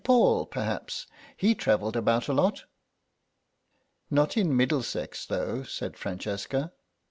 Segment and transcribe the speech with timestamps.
[0.03, 1.05] Paul, perhaps.
[1.37, 2.63] He travelled about a lot."
[4.09, 6.71] "Not in Middlesex, though," said Francesca.